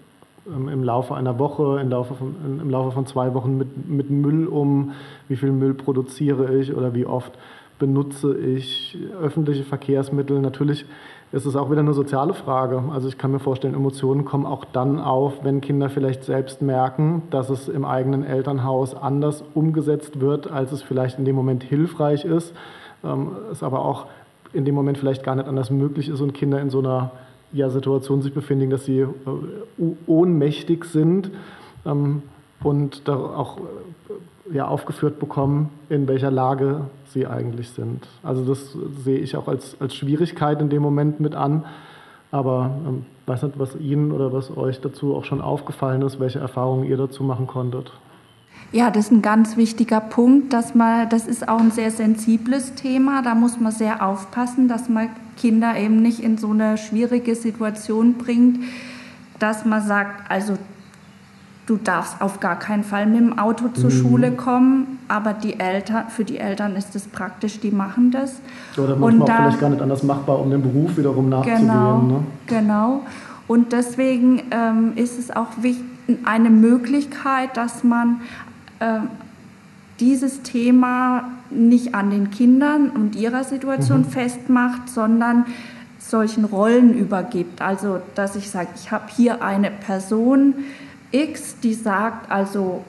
[0.48, 4.10] ähm, im Laufe einer Woche, im Laufe von, im Laufe von zwei Wochen mit, mit
[4.10, 4.94] Müll um,
[5.28, 7.34] wie viel Müll produziere ich oder wie oft
[7.78, 10.40] benutze ich öffentliche Verkehrsmittel.
[10.40, 10.86] Natürlich
[11.34, 12.84] ist es auch wieder eine soziale Frage.
[12.94, 17.24] Also ich kann mir vorstellen, Emotionen kommen auch dann auf, wenn Kinder vielleicht selbst merken,
[17.32, 22.24] dass es im eigenen Elternhaus anders umgesetzt wird, als es vielleicht in dem Moment hilfreich
[22.24, 22.54] ist.
[23.04, 24.06] Ähm, es aber auch
[24.54, 27.10] in dem Moment vielleicht gar nicht anders möglich ist und Kinder in so einer
[27.52, 29.08] ja, Situation sich befinden, dass sie äh,
[30.06, 31.32] ohnmächtig sind
[31.84, 32.22] ähm,
[32.62, 33.62] und da auch äh,
[34.52, 36.82] ja, aufgeführt bekommen, in welcher Lage
[37.14, 38.08] sie eigentlich sind.
[38.24, 41.66] Also das sehe ich auch als, als Schwierigkeit in dem Moment mit an.
[42.32, 46.40] Aber ähm, weiß nicht, was Ihnen oder was euch dazu auch schon aufgefallen ist, welche
[46.40, 47.92] Erfahrungen ihr dazu machen konntet.
[48.72, 52.74] Ja, das ist ein ganz wichtiger Punkt, dass man, das ist auch ein sehr sensibles
[52.74, 53.22] Thema.
[53.22, 58.16] Da muss man sehr aufpassen, dass man Kinder eben nicht in so eine schwierige Situation
[58.16, 58.64] bringt,
[59.38, 60.58] dass man sagt, also
[61.66, 63.96] du darfst auf gar keinen Fall mit dem Auto zur mhm.
[63.96, 68.42] Schule kommen, aber die Eltern, für die Eltern ist es praktisch, die machen das.
[68.78, 71.62] Oder manchmal und da, vielleicht gar nicht anders machbar, um den Beruf wiederum nachzugehen.
[71.62, 72.20] Genau, ne?
[72.48, 73.02] genau.
[73.48, 75.86] Und deswegen ähm, ist es auch wichtig,
[76.26, 78.22] eine Möglichkeit, dass man
[78.80, 79.00] äh,
[80.00, 84.06] dieses Thema nicht an den Kindern und ihrer Situation mhm.
[84.06, 85.46] festmacht, sondern
[86.00, 87.62] solchen Rollen übergibt.
[87.62, 90.56] Also, dass ich sage, ich habe hier eine Person,
[91.14, 92.84] X, die sagt, also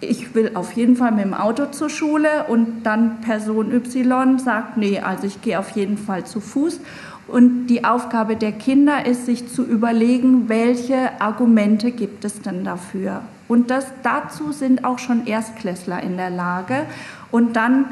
[0.00, 4.76] ich will auf jeden Fall mit dem Auto zur Schule und dann Person Y sagt,
[4.76, 6.80] nee, also ich gehe auf jeden Fall zu Fuß.
[7.26, 13.22] Und die Aufgabe der Kinder ist, sich zu überlegen, welche Argumente gibt es denn dafür.
[13.48, 16.86] Und das, dazu sind auch schon Erstklässler in der Lage.
[17.30, 17.86] Und dann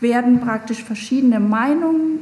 [0.00, 2.20] werden praktisch verschiedene Meinungen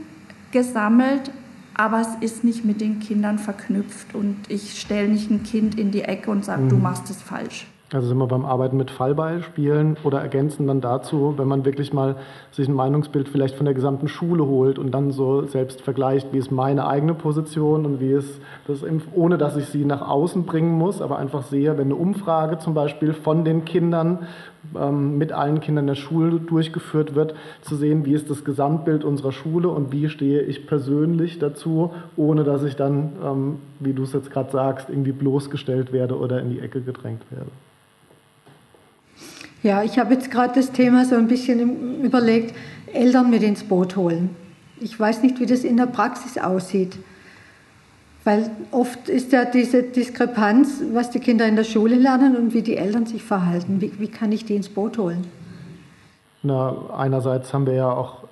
[0.50, 1.30] gesammelt,
[1.76, 4.14] aber es ist nicht mit den Kindern verknüpft.
[4.14, 6.68] Und ich stelle nicht ein Kind in die Ecke und sage, mhm.
[6.70, 7.66] du machst es falsch.
[7.92, 12.16] Also sind wir beim Arbeiten mit Fallbeispielen oder ergänzen dann dazu, wenn man wirklich mal
[12.50, 16.38] sich ein Meinungsbild vielleicht von der gesamten Schule holt und dann so selbst vergleicht, wie
[16.38, 18.80] ist meine eigene Position und wie ist das,
[19.14, 22.74] ohne dass ich sie nach außen bringen muss, aber einfach sehe, wenn eine Umfrage zum
[22.74, 24.26] Beispiel von den Kindern
[24.74, 29.32] ähm, mit allen Kindern der Schule durchgeführt wird, zu sehen, wie ist das Gesamtbild unserer
[29.32, 34.12] Schule und wie stehe ich persönlich dazu, ohne dass ich dann, ähm, wie du es
[34.12, 37.50] jetzt gerade sagst, irgendwie bloßgestellt werde oder in die Ecke gedrängt werde.
[39.62, 42.54] Ja, ich habe jetzt gerade das Thema so ein bisschen überlegt,
[42.92, 44.30] Eltern mit ins Boot holen.
[44.80, 46.98] Ich weiß nicht, wie das in der Praxis aussieht.
[48.26, 52.62] Weil oft ist ja diese Diskrepanz, was die Kinder in der Schule lernen und wie
[52.62, 53.80] die Eltern sich verhalten.
[53.80, 55.24] Wie, wie kann ich die ins Boot holen?
[56.42, 58.24] Na, einerseits haben wir ja auch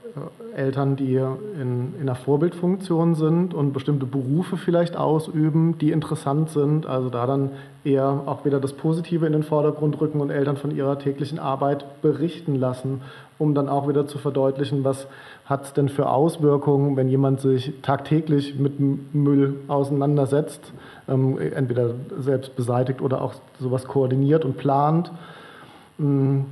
[0.57, 6.51] äh, Eltern, die in, in einer Vorbildfunktion sind und bestimmte Berufe vielleicht ausüben, die interessant
[6.51, 6.87] sind.
[6.87, 7.51] Also da dann
[7.85, 12.03] eher auch wieder das Positive in den Vordergrund rücken und Eltern von ihrer täglichen Arbeit
[12.03, 13.03] berichten lassen,
[13.39, 15.07] um dann auch wieder zu verdeutlichen, was
[15.47, 18.81] hat es denn für Auswirkungen, wenn jemand sich tagtäglich mit
[19.15, 20.73] Müll auseinandersetzt,
[21.09, 25.13] ähm, entweder selbst beseitigt oder auch sowas koordiniert und plant.
[25.99, 26.47] Mhm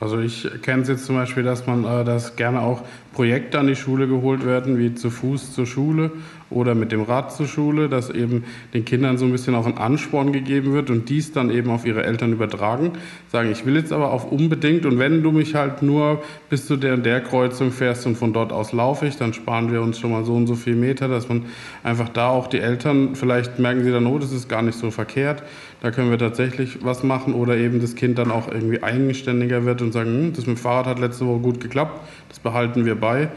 [0.00, 3.66] also ich kenne es jetzt zum Beispiel, dass man, äh, dass gerne auch Projekte an
[3.66, 6.10] die Schule geholt werden, wie zu Fuß zur Schule
[6.50, 9.78] oder mit dem Rad zur Schule, dass eben den Kindern so ein bisschen auch ein
[9.78, 12.92] Ansporn gegeben wird und dies dann eben auf ihre Eltern übertragen.
[13.30, 16.76] Sagen, ich will jetzt aber auf unbedingt und wenn du mich halt nur bis zu
[16.76, 19.98] der und der Kreuzung fährst und von dort aus laufe ich, dann sparen wir uns
[19.98, 21.44] schon mal so und so viel Meter, dass man
[21.84, 24.90] einfach da auch die Eltern, vielleicht merken sie dann, oh, das ist gar nicht so
[24.90, 25.42] verkehrt,
[25.80, 29.82] da können wir tatsächlich was machen oder eben das Kind dann auch irgendwie eigenständiger wird
[29.82, 32.96] und sagen, hm, das mit dem Fahrrad hat letzte Woche gut geklappt, das behalten wir
[32.96, 33.30] bei.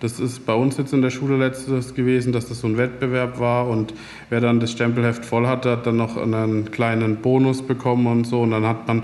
[0.00, 3.38] Das ist bei uns jetzt in der Schule letztes gewesen, dass das so ein Wettbewerb
[3.38, 3.92] war und
[4.30, 8.40] wer dann das Stempelheft voll hatte, hat dann noch einen kleinen Bonus bekommen und so.
[8.40, 9.02] Und dann hat man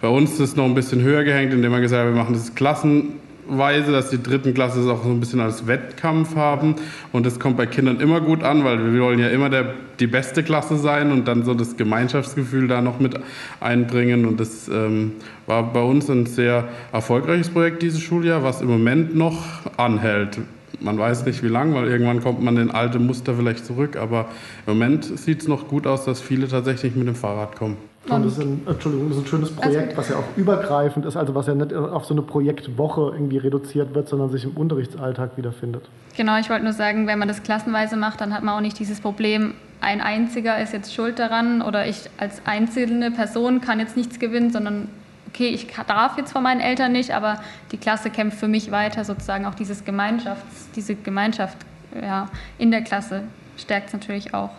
[0.00, 2.54] bei uns das noch ein bisschen höher gehängt, indem man gesagt hat, wir machen das
[2.54, 3.12] Klassen
[3.48, 6.76] Weise, dass die dritten Klasse es auch so ein bisschen als Wettkampf haben.
[7.12, 10.06] Und das kommt bei Kindern immer gut an, weil wir wollen ja immer der, die
[10.06, 13.18] beste Klasse sein und dann so das Gemeinschaftsgefühl da noch mit
[13.60, 14.26] einbringen.
[14.26, 15.12] Und das ähm,
[15.46, 19.42] war bei uns ein sehr erfolgreiches Projekt dieses Schuljahr, was im Moment noch
[19.76, 20.38] anhält.
[20.80, 23.96] Man weiß nicht wie lange, weil irgendwann kommt man in alte Muster vielleicht zurück.
[23.96, 24.26] Aber
[24.66, 27.76] im Moment sieht es noch gut aus, dass viele tatsächlich mit dem Fahrrad kommen.
[28.10, 31.16] Und das ist ein, Entschuldigung, das ist ein schönes Projekt, was ja auch übergreifend ist,
[31.16, 35.36] also was ja nicht auf so eine Projektwoche irgendwie reduziert wird, sondern sich im Unterrichtsalltag
[35.36, 35.88] wiederfindet.
[36.16, 38.78] Genau, ich wollte nur sagen, wenn man das klassenweise macht, dann hat man auch nicht
[38.78, 43.96] dieses Problem, ein einziger ist jetzt schuld daran oder ich als einzelne Person kann jetzt
[43.96, 44.88] nichts gewinnen, sondern
[45.28, 47.40] okay, ich darf jetzt von meinen Eltern nicht, aber
[47.70, 51.56] die Klasse kämpft für mich weiter, sozusagen auch dieses Gemeinschafts, diese Gemeinschaft
[52.00, 53.22] ja, in der Klasse
[53.56, 54.50] stärkt es natürlich auch.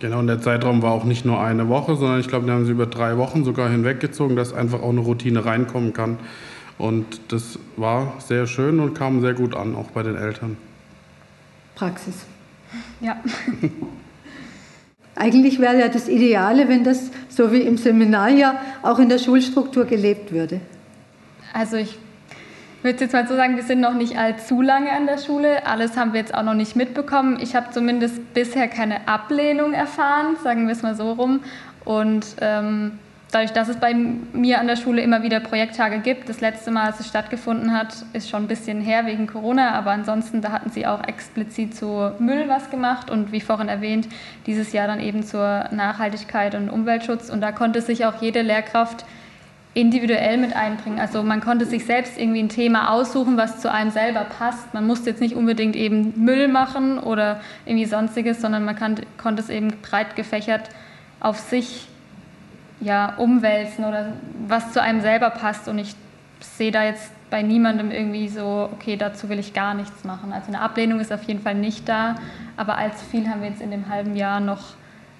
[0.00, 2.66] Genau, und der Zeitraum war auch nicht nur eine Woche, sondern ich glaube, die haben
[2.66, 6.18] sie über drei Wochen sogar hinweggezogen, dass einfach auch eine Routine reinkommen kann.
[6.78, 10.56] Und das war sehr schön und kam sehr gut an, auch bei den Eltern.
[11.74, 12.26] Praxis.
[13.00, 13.22] Ja.
[15.16, 19.18] Eigentlich wäre ja das Ideale, wenn das so wie im Seminar ja auch in der
[19.18, 20.60] Schulstruktur gelebt würde.
[21.52, 21.98] Also ich
[22.84, 25.66] würde jetzt mal so sagen, wir sind noch nicht allzu lange an der Schule.
[25.66, 27.38] Alles haben wir jetzt auch noch nicht mitbekommen.
[27.40, 31.40] Ich habe zumindest bisher keine Ablehnung erfahren, sagen wir es mal so rum.
[31.86, 32.98] Und ähm,
[33.32, 36.84] dadurch, dass es bei mir an der Schule immer wieder Projekttage gibt, das letzte Mal,
[36.88, 40.70] als es stattgefunden hat, ist schon ein bisschen her wegen Corona, aber ansonsten, da hatten
[40.70, 44.08] sie auch explizit zu Müll was gemacht und wie vorhin erwähnt,
[44.46, 47.30] dieses Jahr dann eben zur Nachhaltigkeit und Umweltschutz.
[47.30, 49.06] Und da konnte sich auch jede Lehrkraft
[49.74, 51.00] individuell mit einbringen.
[51.00, 54.72] Also man konnte sich selbst irgendwie ein Thema aussuchen, was zu einem selber passt.
[54.72, 59.42] Man musste jetzt nicht unbedingt eben Müll machen oder irgendwie sonstiges, sondern man kann, konnte
[59.42, 60.70] es eben breit gefächert
[61.18, 61.88] auf sich
[62.80, 64.12] ja, umwälzen oder
[64.46, 65.68] was zu einem selber passt.
[65.68, 65.96] Und ich
[66.40, 70.32] sehe da jetzt bei niemandem irgendwie so, okay, dazu will ich gar nichts machen.
[70.32, 72.14] Also eine Ablehnung ist auf jeden Fall nicht da,
[72.56, 74.74] aber allzu viel haben wir jetzt in dem halben Jahr noch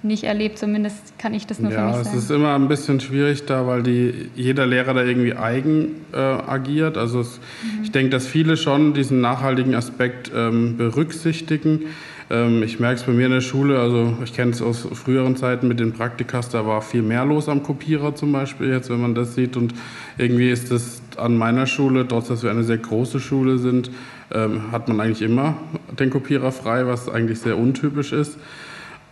[0.05, 0.59] nicht erlebt.
[0.59, 2.09] Zumindest kann ich das nur ja, für mich sagen.
[2.09, 5.97] Ja, es ist immer ein bisschen schwierig da, weil die, jeder Lehrer da irgendwie eigen
[6.12, 6.97] äh, agiert.
[6.97, 7.85] Also es, mhm.
[7.85, 11.87] ich denke, dass viele schon diesen nachhaltigen Aspekt ähm, berücksichtigen.
[12.31, 15.37] Ähm, ich merke es bei mir in der Schule, also ich kenne es aus früheren
[15.37, 19.01] Zeiten mit den Praktikas, da war viel mehr los am Kopierer zum Beispiel jetzt, wenn
[19.01, 19.57] man das sieht.
[19.57, 19.75] Und
[20.17, 23.90] irgendwie ist das an meiner Schule, trotz dass wir eine sehr große Schule sind,
[24.33, 25.57] ähm, hat man eigentlich immer
[25.99, 28.38] den Kopierer frei, was eigentlich sehr untypisch ist.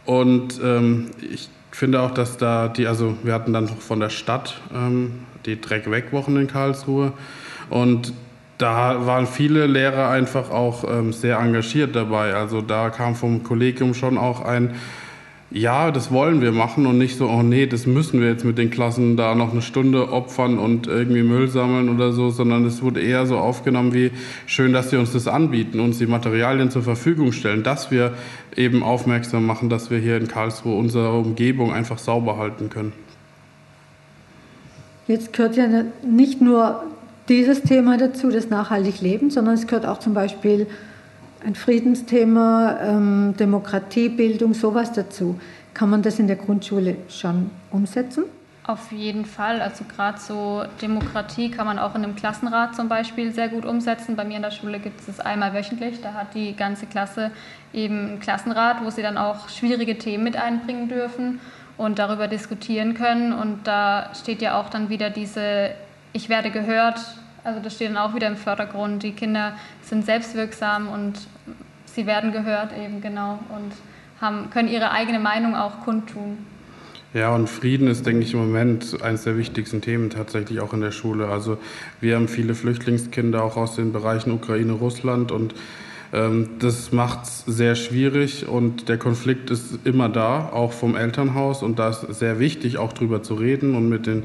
[0.04, 4.60] Und ähm, ich finde auch, dass da die, also wir hatten dann von der Stadt
[4.74, 7.12] ähm, die Dreck-Weg-Wochen in Karlsruhe
[7.70, 8.12] und
[8.58, 12.34] da waren viele Lehrer einfach auch ähm, sehr engagiert dabei.
[12.34, 14.76] Also da kam vom Kollegium schon auch ein,
[15.54, 18.58] ja, das wollen wir machen und nicht so, oh nee, das müssen wir jetzt mit
[18.58, 22.82] den Klassen da noch eine Stunde opfern und irgendwie Müll sammeln oder so, sondern es
[22.82, 24.12] wurde eher so aufgenommen wie,
[24.46, 28.14] schön, dass sie uns das anbieten, uns die Materialien zur Verfügung stellen, dass wir
[28.56, 32.92] eben aufmerksam machen, dass wir hier in Karlsruhe unsere Umgebung einfach sauber halten können.
[35.06, 35.66] Jetzt gehört ja
[36.02, 36.84] nicht nur
[37.28, 40.66] dieses Thema dazu, das nachhaltig Leben, sondern es gehört auch zum Beispiel
[41.44, 45.38] ein Friedensthema, ähm, Demokratiebildung, sowas dazu.
[45.74, 48.24] Kann man das in der Grundschule schon umsetzen?
[48.64, 49.60] Auf jeden Fall.
[49.60, 54.14] Also gerade so Demokratie kann man auch in einem Klassenrat zum Beispiel sehr gut umsetzen.
[54.14, 56.00] Bei mir in der Schule gibt es das einmal wöchentlich.
[56.00, 57.32] Da hat die ganze Klasse
[57.72, 61.40] eben einen Klassenrat, wo sie dann auch schwierige Themen mit einbringen dürfen
[61.76, 63.32] und darüber diskutieren können.
[63.32, 65.70] Und da steht ja auch dann wieder diese
[66.12, 67.00] Ich werde gehört.
[67.42, 69.02] Also das steht dann auch wieder im Vordergrund.
[69.02, 71.14] Die Kinder sind selbstwirksam und
[71.94, 73.72] sie werden gehört eben genau und
[74.20, 76.38] haben, können ihre eigene Meinung auch kundtun.
[77.14, 80.80] Ja, und Frieden ist, denke ich, im Moment eines der wichtigsten Themen tatsächlich auch in
[80.80, 81.28] der Schule.
[81.28, 81.58] Also
[82.00, 85.54] wir haben viele Flüchtlingskinder auch aus den Bereichen Ukraine, Russland und
[86.14, 91.62] ähm, das macht es sehr schwierig und der Konflikt ist immer da, auch vom Elternhaus
[91.62, 94.24] und da ist sehr wichtig, auch drüber zu reden und mit den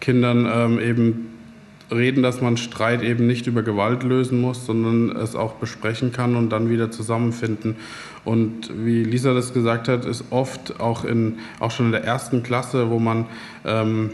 [0.00, 1.33] Kindern ähm, eben
[1.90, 6.36] reden, dass man Streit eben nicht über Gewalt lösen muss, sondern es auch besprechen kann
[6.36, 7.76] und dann wieder zusammenfinden.
[8.24, 12.42] Und wie Lisa das gesagt hat, ist oft auch, in, auch schon in der ersten
[12.42, 13.26] Klasse, wo man
[13.64, 14.10] ähm,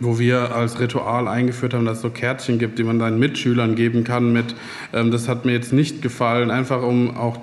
[0.00, 3.74] wo wir als Ritual eingeführt haben, dass es so Kärtchen gibt, die man seinen Mitschülern
[3.74, 4.54] geben kann mit,
[4.92, 7.38] ähm, das hat mir jetzt nicht gefallen, einfach um auch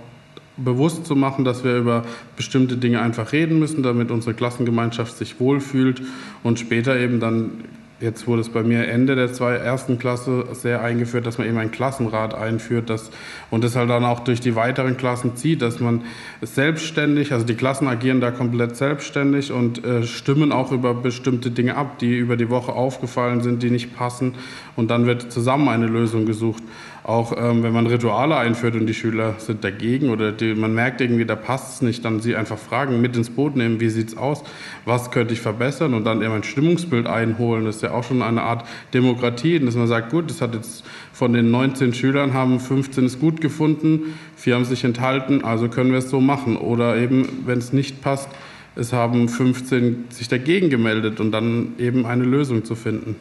[0.58, 2.06] bewusst zu machen, dass wir über
[2.38, 6.02] bestimmte Dinge einfach reden müssen, damit unsere Klassengemeinschaft sich wohlfühlt
[6.44, 7.52] und später eben dann
[8.01, 11.58] Jetzt wurde es bei mir Ende der zwei, ersten Klasse sehr eingeführt, dass man eben
[11.58, 13.10] ein Klassenrat einführt das,
[13.51, 16.03] und das halt dann auch durch die weiteren Klassen zieht, dass man
[16.41, 21.77] selbstständig, also die Klassen agieren da komplett selbstständig und äh, stimmen auch über bestimmte Dinge
[21.77, 24.36] ab, die über die Woche aufgefallen sind, die nicht passen
[24.75, 26.63] und dann wird zusammen eine Lösung gesucht.
[27.06, 31.02] Auch ähm, wenn man Rituale einführt und die Schüler sind dagegen oder die, man merkt
[31.02, 34.08] irgendwie, da passt es nicht, dann sie einfach fragen, mit ins Boot nehmen, wie sieht
[34.08, 34.44] es aus,
[34.86, 37.65] was könnte ich verbessern und dann eben ein Stimmungsbild einholen.
[37.65, 38.65] Das ist ja auch schon eine Art
[38.96, 43.20] Demokratie, dass man sagt, gut, das hat jetzt von den 19 Schülern haben 15 es
[43.20, 46.58] gut gefunden, vier haben sich enthalten, also können wir es so machen.
[46.58, 48.30] Oder eben, wenn es nicht passt,
[48.76, 53.15] es haben 15 sich dagegen gemeldet und dann eben eine Lösung zu finden.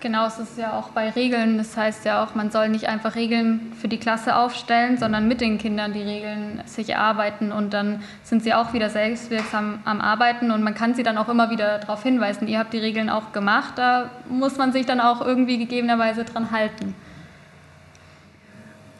[0.00, 1.58] Genau, es ist ja auch bei Regeln.
[1.58, 5.40] Das heißt ja auch, man soll nicht einfach Regeln für die Klasse aufstellen, sondern mit
[5.40, 10.52] den Kindern die Regeln sich erarbeiten und dann sind sie auch wieder selbstwirksam am Arbeiten
[10.52, 12.46] und man kann sie dann auch immer wieder darauf hinweisen.
[12.46, 16.52] Ihr habt die Regeln auch gemacht, da muss man sich dann auch irgendwie gegebenerweise dran
[16.52, 16.94] halten.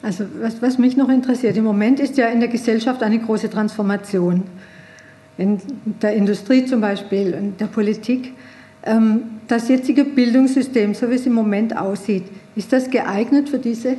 [0.02, 3.50] Also was, was mich noch interessiert, im Moment ist ja in der Gesellschaft eine große
[3.50, 4.44] Transformation.
[5.36, 5.60] In
[6.02, 8.32] der Industrie zum Beispiel, in der Politik.
[8.84, 13.96] Ähm, das jetzige Bildungssystem, so wie es im Moment aussieht, ist das geeignet für diese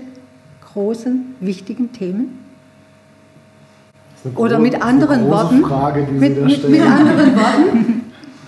[0.74, 2.40] großen, wichtigen Themen?
[4.36, 8.02] Oder mit anderen Worten, Frage, mit, mit, mit anderen Worten,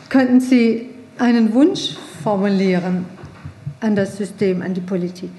[0.10, 3.06] könnten Sie einen Wunsch formulieren
[3.80, 5.32] an das System, an die Politik,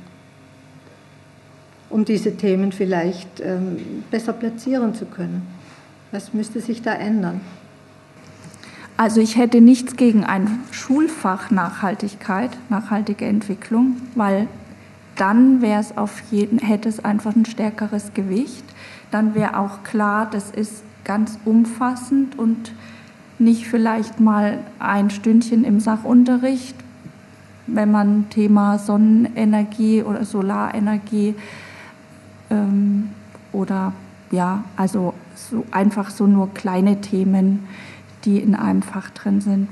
[1.91, 5.43] um diese Themen vielleicht ähm, besser platzieren zu können?
[6.13, 7.41] Was müsste sich da ändern?
[8.97, 14.49] Also ich hätte nichts gegen ein Schulfach Nachhaltigkeit, nachhaltige Entwicklung, weil
[15.17, 18.65] dann wäre es auf jeden, hätte es einfach ein stärkeres Gewicht.
[19.11, 22.73] Dann wäre auch klar, das ist ganz umfassend und
[23.39, 26.77] nicht vielleicht mal ein Stündchen im Sachunterricht,
[27.67, 31.35] wenn man Thema Sonnenenergie oder Solarenergie
[32.51, 33.11] ähm,
[33.53, 33.93] oder
[34.31, 37.67] ja, also so einfach so nur kleine Themen
[38.25, 39.69] die in einem Fach drin sind.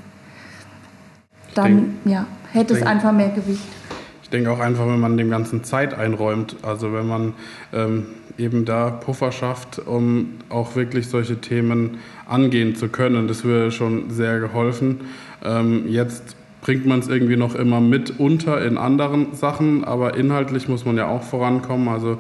[1.55, 3.67] Dann denk, ja, hätte es einfach mehr Gewicht.
[4.23, 7.35] Ich denke auch einfach, wenn man dem Ganzen Zeit einräumt, also wenn man
[7.73, 8.07] ähm,
[8.39, 14.11] eben da Puffer schafft, um auch wirklich solche Themen angehen zu können, das wäre schon
[14.11, 15.01] sehr geholfen.
[15.45, 20.69] Ähm, jetzt bringt man es irgendwie noch immer mit unter in anderen Sachen, aber inhaltlich
[20.69, 21.89] muss man ja auch vorankommen.
[21.89, 22.19] Also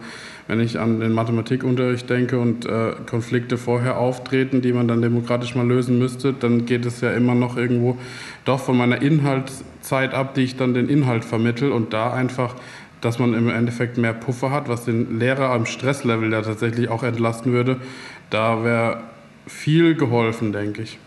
[0.48, 5.54] wenn ich an den Mathematikunterricht denke und äh, Konflikte vorher auftreten, die man dann demokratisch
[5.54, 7.98] mal lösen müsste, dann geht es ja immer noch irgendwo
[8.44, 12.54] doch von meiner Inhaltszeit ab, die ich dann den Inhalt vermittel und da einfach
[13.00, 17.02] dass man im Endeffekt mehr Puffer hat, was den Lehrer am Stresslevel ja tatsächlich auch
[17.02, 17.80] entlasten würde.
[18.28, 19.04] Da wäre
[19.46, 20.98] viel geholfen, denke ich.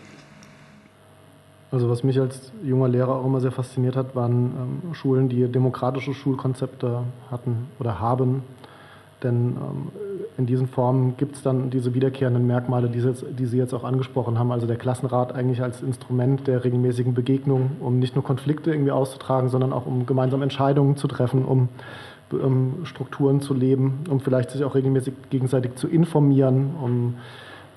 [1.74, 5.48] Also was mich als junger Lehrer auch immer sehr fasziniert hat, waren ähm, Schulen, die
[5.48, 7.00] demokratische Schulkonzepte
[7.32, 8.44] hatten oder haben.
[9.24, 9.88] Denn ähm,
[10.38, 13.74] in diesen Formen gibt es dann diese wiederkehrenden Merkmale, die Sie, jetzt, die Sie jetzt
[13.74, 14.52] auch angesprochen haben.
[14.52, 19.48] Also der Klassenrat eigentlich als Instrument der regelmäßigen Begegnung, um nicht nur Konflikte irgendwie auszutragen,
[19.48, 21.70] sondern auch um gemeinsam Entscheidungen zu treffen, um,
[22.30, 27.14] um Strukturen zu leben, um vielleicht sich auch regelmäßig gegenseitig zu informieren, um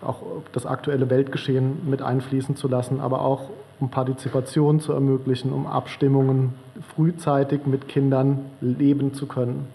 [0.03, 0.21] auch
[0.51, 3.49] das aktuelle Weltgeschehen mit einfließen zu lassen, aber auch
[3.80, 6.53] um Partizipation zu ermöglichen, um Abstimmungen
[6.95, 9.67] frühzeitig mit Kindern leben zu können.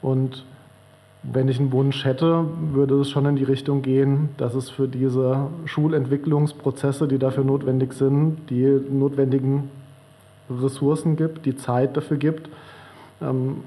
[0.00, 0.44] Und
[1.22, 4.88] wenn ich einen Wunsch hätte, würde es schon in die Richtung gehen, dass es für
[4.88, 9.70] diese Schulentwicklungsprozesse, die dafür notwendig sind, die notwendigen
[10.50, 12.48] Ressourcen gibt, die Zeit dafür gibt.
[13.20, 13.58] Ähm,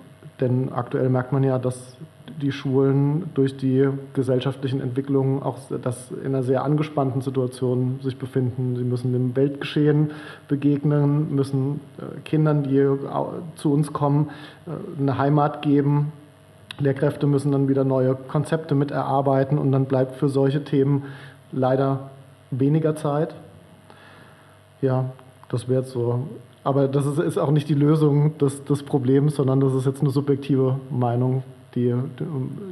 [0.42, 1.96] denn aktuell merkt man ja, dass
[2.42, 8.76] die Schulen durch die gesellschaftlichen Entwicklungen auch das in einer sehr angespannten Situation sich befinden.
[8.76, 10.12] Sie müssen dem Weltgeschehen
[10.48, 12.88] begegnen, müssen äh, Kindern, die
[13.56, 14.30] zu uns kommen,
[14.68, 16.12] äh, eine Heimat geben.
[16.78, 21.04] Lehrkräfte müssen dann wieder neue Konzepte mit erarbeiten und dann bleibt für solche Themen
[21.54, 22.10] leider
[22.52, 23.34] weniger Zeit.
[24.82, 25.06] Ja,
[25.48, 26.28] das wäre so.
[26.66, 30.10] Aber das ist, auch nicht die Lösung des, des Problems, sondern das ist jetzt eine
[30.10, 31.44] subjektive Meinung
[31.76, 31.94] die,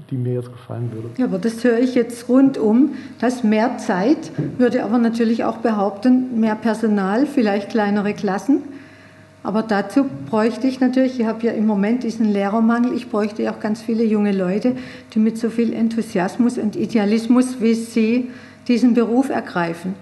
[0.10, 1.10] die mir jetzt gefallen würde.
[1.18, 6.40] Ja, aber das höre ich jetzt rundum, dass mehr Zeit, würde aber natürlich auch behaupten,
[6.40, 8.62] mehr Personal, vielleicht kleinere Klassen.
[9.44, 13.52] Aber dazu bräuchte ich natürlich, ich habe ja im Moment diesen Lehrermangel, ich bräuchte ja
[13.52, 14.78] auch ganz viele junge Leute,
[15.14, 18.32] die mit so viel Enthusiasmus und Idealismus wie Sie
[18.70, 19.96] diesen Beruf ergreifen.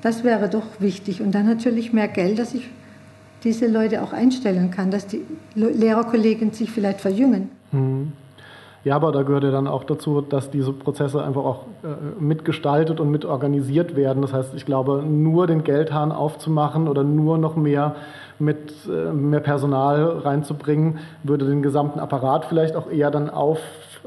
[0.00, 1.20] Das wäre doch wichtig.
[1.20, 2.68] Und dann natürlich mehr Geld, dass ich
[3.44, 5.20] diese Leute auch einstellen kann, dass die
[5.54, 7.50] Lehrerkollegen sich vielleicht verjüngen.
[7.74, 8.12] Mhm.
[8.84, 13.00] Ja, aber da gehört ja dann auch dazu, dass diese Prozesse einfach auch äh, mitgestaltet
[13.00, 14.20] und mitorganisiert werden.
[14.20, 17.96] Das heißt, ich glaube, nur den Geldhahn aufzumachen oder nur noch mehr
[18.38, 23.58] mit äh, mehr Personal reinzubringen, würde den gesamten Apparat vielleicht auch eher dann auf,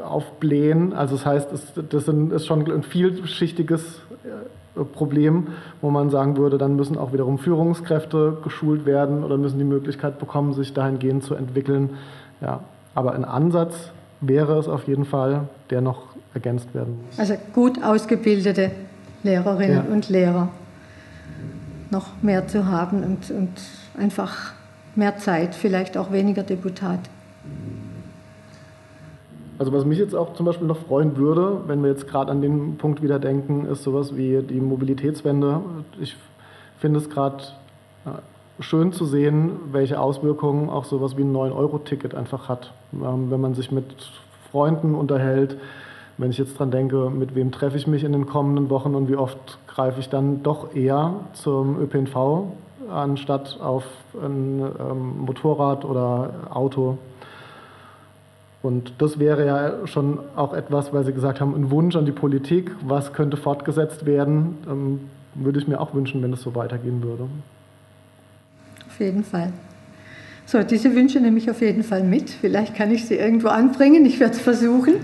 [0.04, 0.94] aufblähen.
[0.94, 5.48] Also das heißt, es, das ist schon ein vielschichtiges äh, Problem,
[5.82, 10.20] wo man sagen würde, dann müssen auch wiederum Führungskräfte geschult werden oder müssen die Möglichkeit
[10.20, 11.96] bekommen, sich dahingehend zu entwickeln.
[12.42, 12.60] Ja,
[12.98, 13.92] aber ein Ansatz
[14.22, 17.20] wäre es auf jeden Fall, der noch ergänzt werden muss.
[17.20, 18.72] Also gut ausgebildete
[19.22, 19.94] Lehrerinnen ja.
[19.94, 20.50] und Lehrer
[21.92, 23.52] noch mehr zu haben und, und
[24.00, 24.54] einfach
[24.96, 27.02] mehr Zeit, vielleicht auch weniger Deputat.
[29.60, 32.42] Also was mich jetzt auch zum Beispiel noch freuen würde, wenn wir jetzt gerade an
[32.42, 35.62] den Punkt wieder denken, ist sowas wie die Mobilitätswende.
[36.02, 36.16] Ich
[36.80, 37.44] finde es gerade
[38.60, 42.74] schön zu sehen, welche Auswirkungen auch sowas wie ein 9-Euro-Ticket einfach hat.
[42.94, 43.86] Ähm, wenn man sich mit
[44.52, 45.58] Freunden unterhält,
[46.18, 49.08] wenn ich jetzt dran denke, mit wem treffe ich mich in den kommenden Wochen und
[49.08, 52.46] wie oft greife ich dann doch eher zum ÖPNV
[52.90, 53.84] anstatt auf
[54.14, 56.98] ein ähm, Motorrad oder Auto.
[58.64, 62.12] Und das wäre ja schon auch etwas, weil Sie gesagt haben, ein Wunsch an die
[62.12, 65.00] Politik, was könnte fortgesetzt werden, ähm,
[65.36, 67.28] würde ich mir auch wünschen, wenn es so weitergehen würde
[68.98, 69.54] auf jeden Fall.
[70.48, 72.32] So, diese Wünsche nehme ich auf jeden Fall mit.
[72.32, 74.06] Vielleicht kann ich sie irgendwo anbringen.
[74.06, 74.96] Ich werde es versuchen.